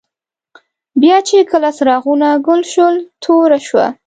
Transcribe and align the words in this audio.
بیا 1.01 1.17
چي 1.27 1.37
کله 1.51 1.69
څراغونه 1.77 2.29
ګل 2.47 2.61
شول، 2.71 2.95
توره 3.23 3.59
شوه. 3.67 3.87